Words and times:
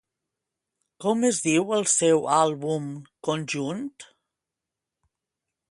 Com 1.03 1.25
es 1.29 1.41
diu 1.47 1.75
el 1.77 1.85
seu 1.91 2.25
àlbum 2.39 2.89
conjunt? 3.29 3.95